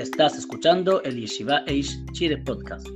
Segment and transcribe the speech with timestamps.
[0.00, 2.88] Estás escuchando el Yeshiva Eish Chile Podcast.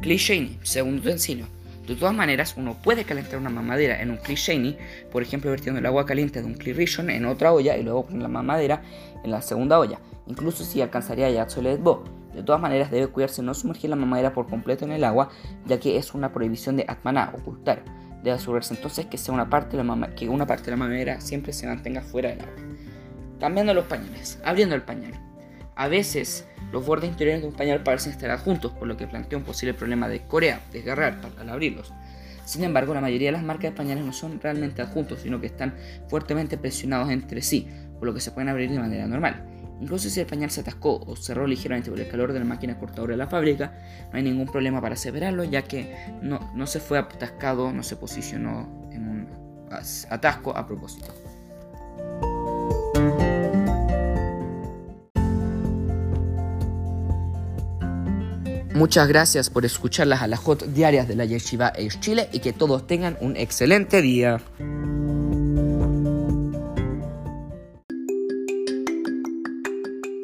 [0.00, 1.44] Cliché, segundo utensilo.
[1.86, 4.78] De todas maneras, uno puede calentar una mamadera en un cliché,
[5.12, 8.22] por ejemplo, vertiendo el agua caliente de un clirishon en otra olla y luego poner
[8.22, 8.80] la mamadera
[9.22, 11.46] en la segunda olla, incluso si alcanzaría ya
[11.78, 12.04] Bo.
[12.34, 15.28] De todas maneras, debe cuidarse no sumergir la mamadera por completo en el agua,
[15.66, 17.84] ya que es una prohibición de atmaná, ocultar.
[18.22, 21.20] Debe asegurarse entonces que, sea una parte de la que una parte de la mamadera
[21.20, 22.54] siempre se mantenga fuera del agua.
[23.40, 25.12] Cambiando los pañales, abriendo el pañal.
[25.76, 29.38] A veces, los bordes interiores de un pañal parecen estar adjuntos, por lo que plantea
[29.38, 31.92] un posible problema de corea, desgarrar al abrirlos.
[32.44, 35.46] Sin embargo, la mayoría de las marcas de pañales no son realmente adjuntos, sino que
[35.46, 35.74] están
[36.08, 39.44] fuertemente presionados entre sí, por lo que se pueden abrir de manera normal.
[39.80, 42.78] Incluso si el pañal se atascó o cerró ligeramente por el calor de la máquina
[42.78, 43.72] cortadora de la fábrica,
[44.10, 47.96] no hay ningún problema para separarlo, ya que no, no se fue atascado, no se
[47.96, 49.28] posicionó en un
[50.10, 51.14] atasco a propósito.
[58.74, 62.86] Muchas gracias por escuchar las alajot diarias de la Yeshiva Eish Chile y que todos
[62.86, 64.40] tengan un excelente día.